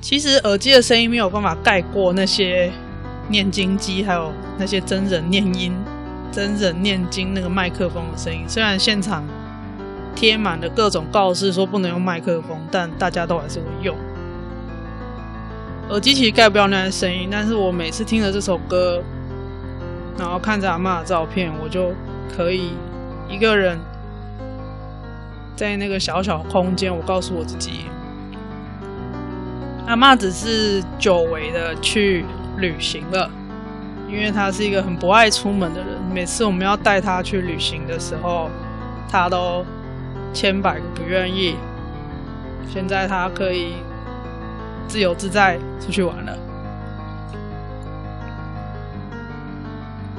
[0.00, 2.72] 其实耳机的声音没有办法盖过那些。
[3.30, 5.72] 念经机，还有那些真人念音、
[6.32, 9.24] 真人念经那个麦克风的声音，虽然现场
[10.14, 13.96] 贴满了各种告示说不能用麦克风，但大家都还是会用。
[15.88, 19.02] 耳机其实盖不了那些声音，但是我每次听着这首歌，
[20.18, 21.92] 然后看着阿嬷的照片，我就
[22.36, 22.72] 可以
[23.28, 23.78] 一个人
[25.56, 27.86] 在那个小小空间，我告诉我自己，
[29.86, 32.24] 阿嬷只是久违的去。
[32.58, 33.30] 旅行了，
[34.06, 35.96] 因为她是一个很不爱出门的人。
[36.12, 38.50] 每次我们要带她去旅行的时候，
[39.08, 39.64] 她都
[40.32, 41.56] 千百个不愿意。
[42.72, 43.74] 现在他可以
[44.86, 46.36] 自由自在出去玩了。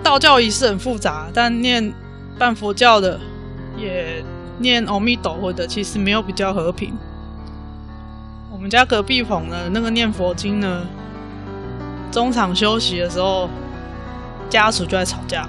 [0.03, 1.93] 道教仪式很复杂，但念
[2.37, 3.19] 半佛教的
[3.77, 4.23] 也
[4.57, 6.93] 念阿弥陀佛的，其实没有比较和平。
[8.51, 10.85] 我们家隔壁棚的那个念佛经呢，
[12.11, 13.49] 中场休息的时候，
[14.49, 15.47] 家属就在吵架，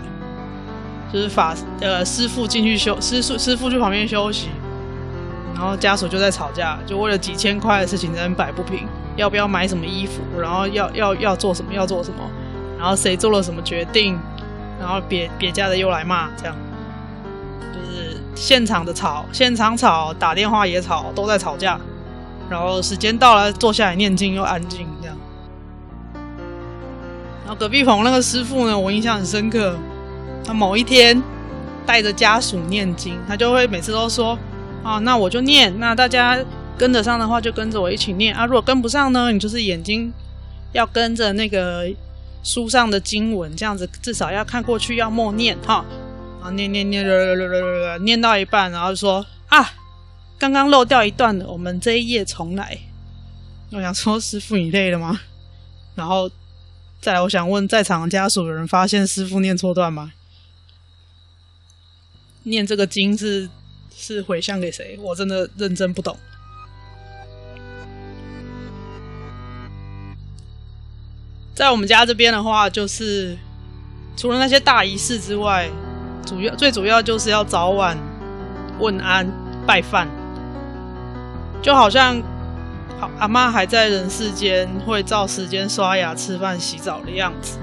[1.12, 4.48] 就是法呃师傅进去休师师师傅去旁边休息，
[5.54, 12.22] 然后家属就在吵架，就为了几千块的事情在那摆不平，要不要买什么衣服，然后要要要做什么要做什么，
[12.78, 14.18] 然后谁做了什么决定，
[14.80, 16.56] 然后别别家的又来骂，这样
[17.60, 21.78] 就是现场的吵，现场吵，打电话也吵，都在吵架，
[22.48, 25.16] 然后时间到了坐下来念经又安静这样。
[27.44, 29.76] 然后隔壁棚那个师傅呢，我印象很深刻。
[30.44, 31.22] 他某一天
[31.86, 34.38] 带着家属念经，他就会每次都说
[34.82, 36.38] ：“啊，那我就念，那大家
[36.76, 38.44] 跟得上的话就跟着我一起念啊。
[38.44, 40.12] 如果跟不上呢，你就是眼睛
[40.72, 41.88] 要跟着那个
[42.42, 45.84] 书上的经文，这样子至少要看过去，要默念哈。
[46.42, 47.04] 啊，念念念，
[48.04, 49.70] 念到一半，然后说啊，
[50.38, 52.78] 刚刚漏掉一段了，我们这一页重来。
[53.70, 55.20] 我想说，师父你累了吗？
[55.94, 56.30] 然后。
[57.00, 60.12] 再来，我想问在场的家属有人发现师父念错段吗？
[62.44, 63.48] 念这个经是
[63.94, 64.98] 是回向给谁？
[65.00, 66.16] 我真的认真不懂。
[71.54, 73.36] 在我们家这边的话，就是
[74.16, 75.68] 除了那些大仪式之外，
[76.26, 77.96] 主要最主要就是要早晚
[78.78, 79.30] 问安
[79.66, 80.08] 拜饭，
[81.62, 82.22] 就好像。
[83.18, 87.58] 阿妈还在人世间，会照时间刷牙、吃饭、洗澡的样子。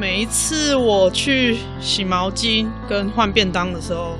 [0.00, 4.16] 每一次我去洗毛巾跟换便当的时候，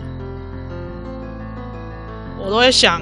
[2.39, 3.01] 我都会想，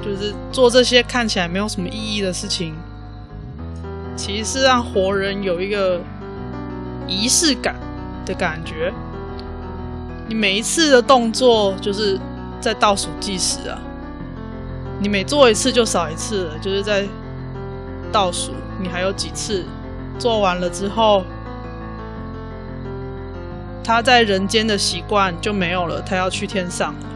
[0.00, 2.76] 就是做这些看起来没有什么意义的事情，
[4.14, 6.00] 其实是让活人有一个
[7.08, 7.74] 仪式感
[8.24, 8.92] 的感觉。
[10.28, 12.16] 你每一次的动作，就是
[12.60, 13.76] 在倒数计时啊。
[15.00, 17.04] 你每做一次就少一次，就是在
[18.12, 19.64] 倒数，你还有几次
[20.16, 21.24] 做完了之后，
[23.82, 27.06] 他在人间的习惯就没有了，他要去天上了。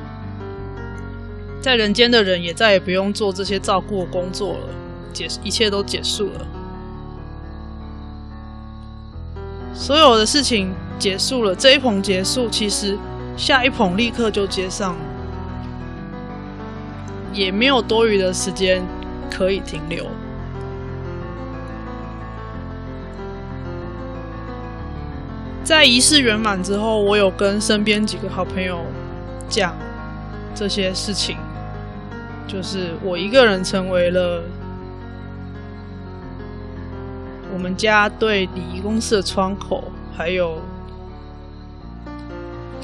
[1.60, 4.66] 在人间的人也再也不用做这些照顾工作了，
[5.12, 6.46] 结一切都结束了，
[9.72, 12.98] 所有的事情结束了，这一棚结束，其实
[13.36, 14.94] 下一棚立刻就接上。
[17.32, 18.80] 也没有多余的时间
[19.28, 20.06] 可以停留。
[25.64, 28.84] 在仪式圆满之后，我有跟身边几个好朋友
[29.48, 29.74] 讲
[30.54, 31.38] 这些事情。
[32.46, 34.42] 就是我一个人成为了
[37.50, 39.84] 我们家对礼仪公司的窗口，
[40.14, 40.58] 还有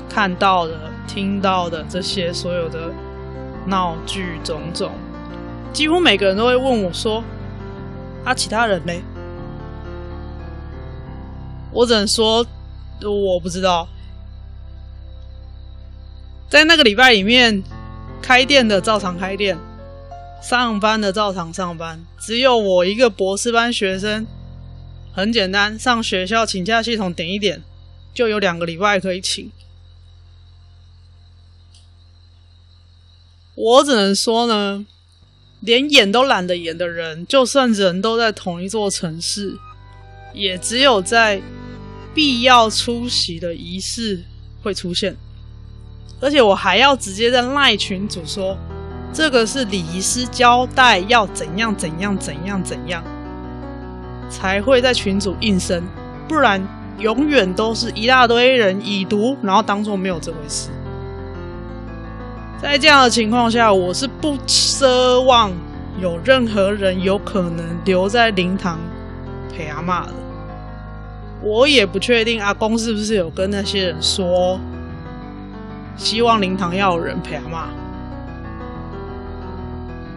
[0.08, 0.74] 看到的、
[1.06, 2.90] 听到的这些所有的
[3.66, 4.92] 闹剧种种，
[5.70, 7.22] 几乎每个人都会问我说
[8.24, 8.92] ：“啊，其他人呢？”
[11.70, 12.44] 我只能说，
[13.08, 13.88] 我不知道。
[16.48, 17.62] 在那个礼拜里面，
[18.20, 19.56] 开店的照常开店，
[20.42, 24.26] 上班的照常上班，只有我一个博士班学生。
[25.12, 27.62] 很简单，上学校请假系统点一点，
[28.12, 29.50] 就有两个礼拜可以请。
[33.54, 34.86] 我只能说呢，
[35.60, 39.58] 连演都懒得演的人，就算人都在同一座城市，
[40.32, 41.42] 也只有在
[42.14, 44.24] 必要出席的仪式
[44.62, 45.16] 会出现。
[46.20, 48.56] 而且我还要直接在赖群组说，
[49.12, 53.02] 这个是礼仪师交代要怎样怎样怎样怎样，
[54.28, 55.82] 才会在群组应声，
[56.28, 56.62] 不然
[56.98, 60.68] 永远都是一大堆人已读，然后当做没有这回事。
[62.60, 65.50] 在这样的情况下，我是不奢望
[65.98, 68.78] 有任何人有可能留在灵堂
[69.50, 70.19] 陪阿嬷的。
[71.42, 74.58] 我也不确定阿公是不是有跟那些人说。
[75.96, 77.64] 希望灵堂要有人陪阿嬷，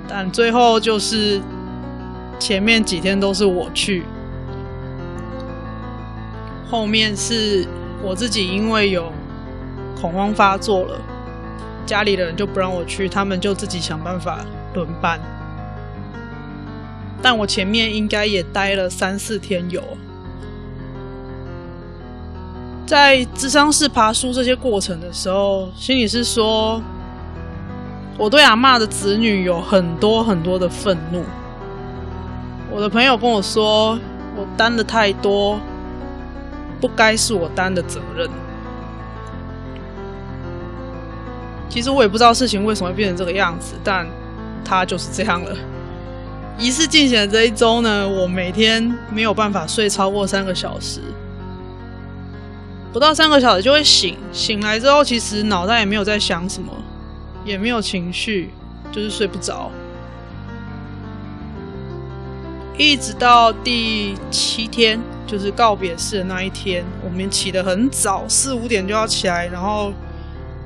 [0.08, 1.42] 但最后就是
[2.40, 4.06] 前面几天都是我去，
[6.70, 7.68] 后面是
[8.02, 9.12] 我自己因为有
[10.00, 10.98] 恐慌发作了，
[11.86, 14.40] 家里的人就不让我去，他们就自己想办法
[14.74, 15.20] 轮班，
[17.22, 19.84] 但我前面应该也待了三四天有。
[22.86, 26.82] 在智商室爬书这些过程的时候，心理师说，
[28.18, 31.24] 我对阿嬷的子女有很多很多的愤怒。
[32.70, 33.98] 我的朋友跟我说，
[34.36, 35.60] 我担的太多，
[36.82, 38.30] 不该是我担的责任。
[41.70, 44.06] 其实我也不知道事情为什么会变成这个样子，但
[44.66, 45.56] 它就是这样了。
[46.60, 51.00] 仪式进行的这一周呢，我每天没有办法睡超过三个小时。
[52.94, 56.72] 不到三个小时就会醒，醒来之后其实脑袋也没有在想什么，
[57.44, 58.52] 也没有情绪，
[58.92, 59.72] 就是睡不着。
[62.78, 69.92] 一直到第七天，就是告别式的那一天，我们起得很早，四五点就要起来，然后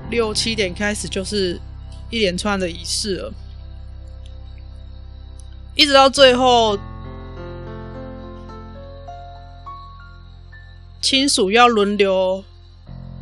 [0.10, 1.58] 六七点开始就是
[2.10, 3.34] 一连串的仪式了，
[5.76, 6.78] 一直到最后。
[11.10, 12.44] 亲属要轮流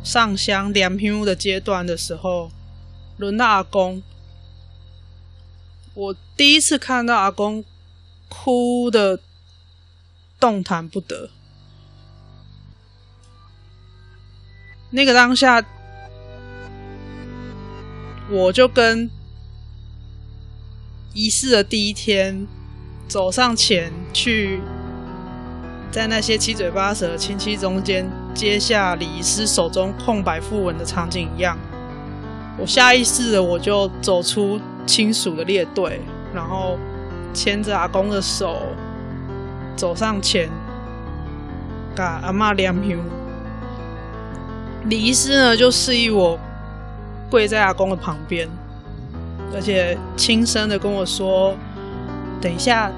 [0.02, 2.50] 上香、点香的阶段的时候，
[3.16, 4.02] 轮到阿公。
[5.94, 7.64] 我第一次看到阿公
[8.28, 9.20] 哭的
[10.40, 11.30] 动弹不得。
[14.90, 15.64] 那个当下，
[18.28, 19.08] 我就跟
[21.14, 22.48] 仪式的第一天
[23.06, 24.60] 走上前去。
[25.96, 31.56] 在那些七嘴八舌的亲戚中间，接下礼仪师手中空白符文的场景一样，
[32.58, 36.02] 我下意识的我就走出亲属的列队，
[36.34, 36.78] 然后
[37.32, 38.58] 牵着阿公的手
[39.74, 40.50] 走上前，
[41.94, 42.98] 给阿嬷念香。
[44.90, 46.38] 礼仪师呢就示意我
[47.30, 48.46] 跪在阿公的旁边，
[49.54, 51.56] 而且轻声的跟我说
[52.38, 52.92] ：“等一下。”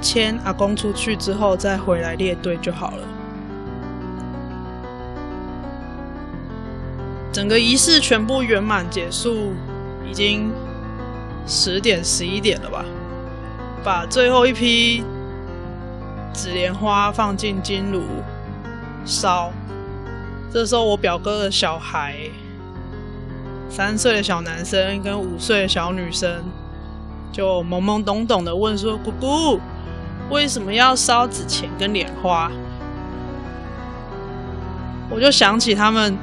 [0.00, 3.08] 牵阿公出去之后，再回来列队就好了。
[7.32, 9.52] 整个仪式全部圆满结束，
[10.08, 10.52] 已经
[11.46, 12.84] 十点十一点了吧？
[13.82, 15.02] 把最后一批
[16.32, 18.02] 紫莲花放进金炉
[19.04, 19.50] 烧。
[20.52, 22.14] 这时候，我表哥的小孩，
[23.68, 26.44] 三岁的小男生跟五岁的小女生，
[27.32, 29.58] 就懵懵懂懂的问说：“姑姑。”
[30.30, 32.50] 为什么要烧纸钱跟莲花？
[35.10, 36.16] 我就想起他们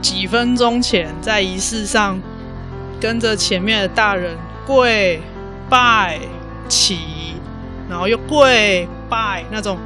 [0.00, 2.18] 几分钟前在仪式上
[2.98, 4.36] 跟着前面的大人
[4.66, 5.20] 跪
[5.68, 6.18] 拜
[6.68, 6.98] 起，
[7.88, 9.78] 然后又跪拜那种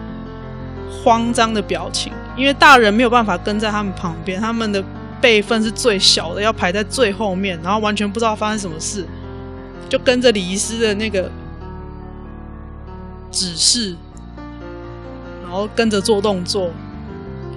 [1.02, 4.82] 慌张的表情，因为大人没有办法跟在他们旁边，他们的
[5.20, 9.04] 辈分是最小的，要排在最后面，然后完全不知道发生什么事，
[9.88, 11.30] 就跟着礼仪师的那个。
[13.36, 13.94] 指示，
[15.42, 16.70] 然后跟着做动作，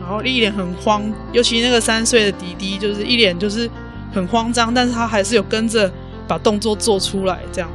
[0.02, 3.70] 然后一脸很慌，尤其那个三岁的弟弟，就是一脸就是
[4.14, 5.90] 很慌张，但是他还是有跟着
[6.28, 7.40] 把动作做出来。
[7.54, 7.70] 这样，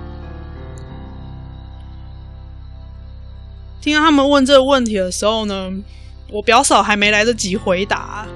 [3.80, 5.72] 听到他们问这个问题的时候呢，
[6.30, 8.26] 我表嫂还没来得及回答，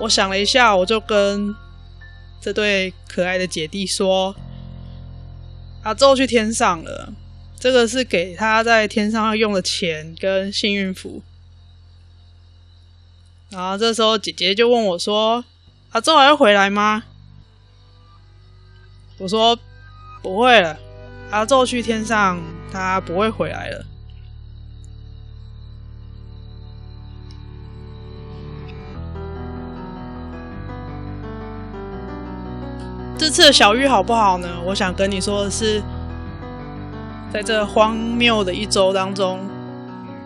[0.00, 1.54] 我想了一下，我就跟
[2.40, 4.34] 这对可爱的姐弟说
[5.84, 7.12] ：“阿宙去天上了，
[7.66, 11.20] 这个是给他在天上要用的钱跟幸运符。”
[13.50, 15.44] 然后这时候姐姐就问我说
[15.90, 17.02] ：“阿宙还会回来吗？”
[19.18, 19.58] 我说
[20.22, 20.78] ：“不会了，
[21.32, 22.40] 阿宙去天上，
[22.70, 23.84] 他不会回来了。”
[33.18, 34.48] 这次的小玉好不好呢？
[34.66, 35.82] 我想跟你说的是，
[37.36, 39.40] 在这荒谬的一周当中，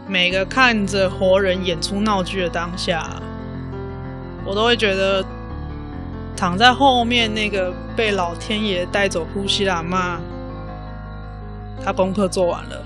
[0.06, 3.04] 每个看着活人演出闹剧的当下，
[4.46, 5.24] 我都会觉得
[6.36, 10.18] 躺在后面那个被老天爷带走呼吸的阿嬷，
[11.84, 12.80] 他功课做完了，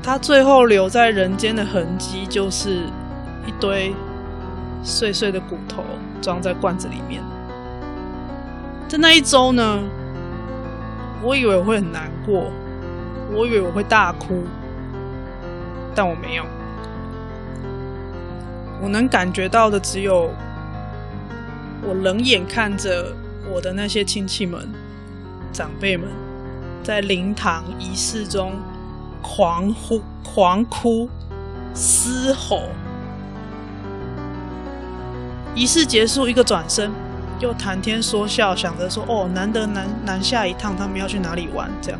[0.00, 2.84] 他最后留在人间的痕迹就是
[3.48, 3.92] 一堆
[4.84, 5.82] 碎碎的骨头
[6.22, 7.20] 装在罐子里面。
[8.86, 9.82] 在那一周呢，
[11.22, 12.50] 我以为我会很难过，
[13.32, 14.44] 我以为我会大哭，
[15.94, 16.44] 但我没有。
[18.82, 20.30] 我能感觉到的只有，
[21.82, 23.12] 我冷眼看着
[23.52, 24.66] 我的那些亲戚们、
[25.52, 26.08] 长辈们，
[26.82, 28.54] 在灵堂仪式中
[29.20, 31.10] 狂呼、狂哭、
[31.74, 32.62] 嘶吼。
[35.54, 36.90] 仪式结束，一个转身。
[37.40, 41.98] 又谈天说笑，想着说：“哦，难得南南下一趟，他们要去哪里玩？”这样，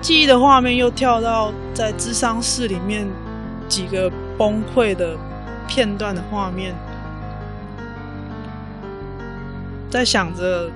[0.00, 3.06] 记忆的画面又跳到在咨商室里面
[3.68, 5.14] 几个崩溃的
[5.68, 6.74] 片段的画面，
[9.90, 10.70] 在想着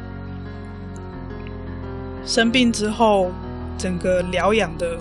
[2.26, 3.32] 生病之后
[3.78, 4.98] 整个疗养的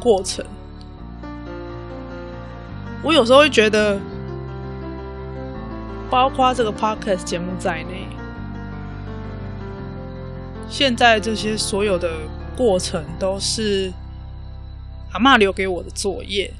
[0.00, 0.44] 过程，
[3.02, 3.98] 我有时候会觉得。
[6.12, 8.06] 包括这个 podcast 节目在内，
[10.68, 13.90] 现在这些所有的过程都是
[15.12, 16.52] 阿嬷留给我的作业。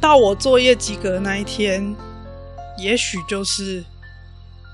[0.00, 1.94] 到我作业及格那一天，
[2.76, 3.84] 也许就是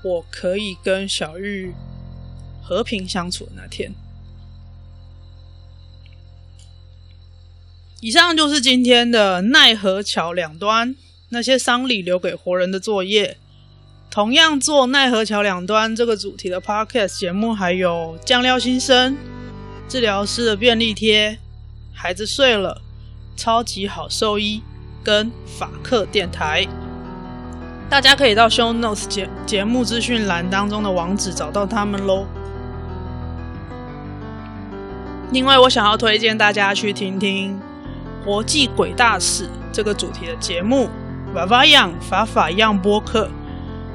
[0.03, 1.71] 我可以跟小玉
[2.63, 3.93] 和平相处的那天。
[8.01, 10.95] 以上就是今天的奈何桥两端。
[11.35, 13.35] 那些丧礼留给活人的作业，
[14.09, 19.17] 同样做奈何桥两端这个主题的 podcast 节目，还有酱料新生、
[19.89, 21.37] 治疗师的便利贴、
[21.93, 22.81] 孩子睡了、
[23.35, 24.63] 超级好兽医
[25.03, 26.65] 跟法克电台，
[27.89, 32.25] 大家可以到 show notes 节节目资讯栏当中的网址找到他们喽。
[35.33, 37.59] 另外，我想要推荐大家去听听
[38.23, 40.87] 《国际鬼大使》这个主题的节目。
[41.35, 43.29] 法法样法法样播客，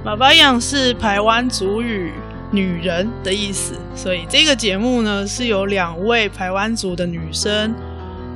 [0.05, 2.12] 法法样是台湾族语
[2.53, 7.74] “女人”的意思，所以这个节目呢是由两位台湾族的女生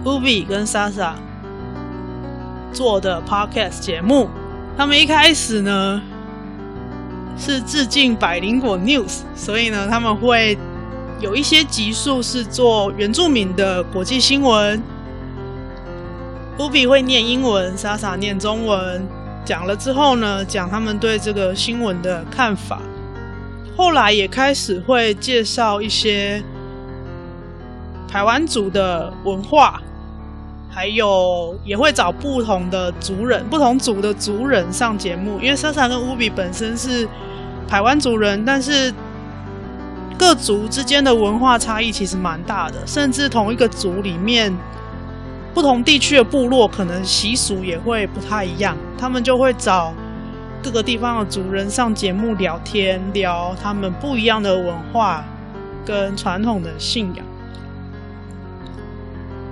[0.05, 1.12] Ubi 跟 Sasa
[2.72, 4.30] 做的 podcast 节目。
[4.74, 6.00] 他们一开始呢
[7.36, 10.57] 是致敬百灵果 News，所以呢他们会
[11.20, 14.82] 有一些集数是做原住民的国际新闻。
[16.59, 19.05] 乌比会念英文，莎莎念中文。
[19.44, 22.78] 讲了之后呢，讲他们对这个新闻的看法。
[23.76, 26.40] 后来也开始会介绍一些
[28.09, 29.82] 台湾族的文化，
[30.70, 35.40] 还有也会找不同的族人、不同族的族人上节目。
[35.40, 37.07] 因为莎莎跟乌比本身是
[37.66, 38.94] 台湾族人，但是
[40.16, 44.57] 各族之间的文化差异其实蛮大的，甚至同一个族里面。
[45.55, 49.94] 不同地区的部落可能习俗也会不太一样，他们就会找
[50.62, 55.24] 各个地方的族人上节目聊天，聊他们不一样的文化
[55.84, 57.24] 跟传统的信仰。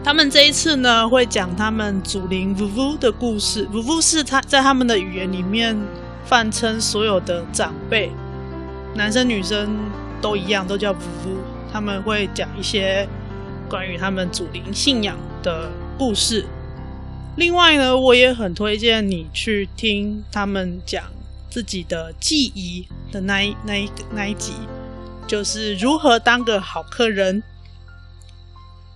[0.05, 3.64] 他们这一次呢，会讲他们祖灵 vuvu 的故事。
[3.68, 5.78] vuvu 是他在他们的语言里面
[6.24, 8.11] 泛称所有的长辈，
[8.96, 9.68] 男生女生
[10.20, 11.36] 都一样，都叫 vuvu。
[11.72, 13.09] 他们会讲一些
[13.68, 16.47] 关于他们祖灵信仰的故事。
[17.36, 21.05] 另外呢，我也很推荐你去听他们讲
[21.49, 24.53] 自己的记忆的那一那一那一集，
[25.26, 27.43] 就是如何当个好客人。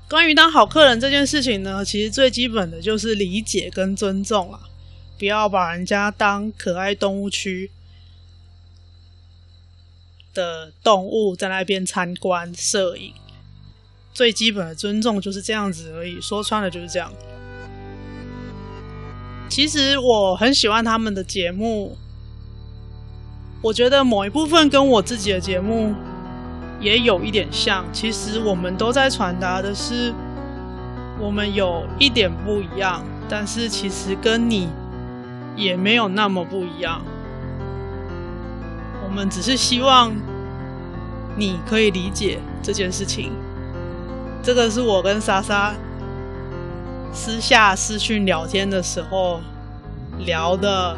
[0.08, 4.60] 关于当好客人这件事情呢，其实最基本的就是理解跟尊重啦。
[5.18, 7.70] 不要把人家当可爱动物区
[10.34, 13.14] 的动物在那边参观摄影。
[14.16, 17.12] 最基本的尊重就是这样子而已，说穿了就是这样。
[19.50, 21.98] 其实我很喜欢他们的节目，
[23.60, 25.94] 我觉得某一部分跟我自己的节目
[26.80, 27.84] 也有一点像。
[27.92, 30.14] 其实我们都在传达的是，
[31.20, 34.70] 我们有一点不一样，但是其实跟你
[35.54, 37.04] 也没有那么不一样。
[39.04, 40.10] 我们只是希望
[41.36, 43.30] 你可以理解这件事情。
[44.46, 45.74] 这个是我跟莎莎
[47.12, 49.40] 私下私讯聊天的时候
[50.18, 50.96] 聊的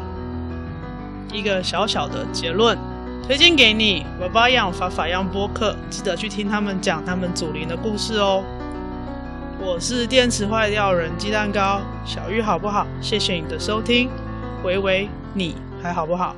[1.33, 2.77] 一个小小的结论，
[3.25, 4.05] 推荐给你。
[4.21, 8.43] 爸爸养法法样播客，记得去听他们讲他们祖灵的故事哦。
[9.59, 12.85] 我是电池坏掉人鸡蛋糕小玉，好不好？
[13.01, 14.11] 谢谢你的收听，
[14.63, 16.35] 喂喂，你还好不好？